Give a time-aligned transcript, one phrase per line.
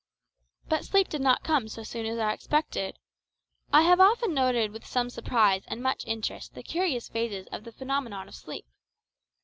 [0.67, 2.97] But sleep did not come so soon as we expected.
[3.71, 7.71] I have often noted with some surprise and much interest the curious phases of the
[7.71, 8.65] phenomenon of sleep.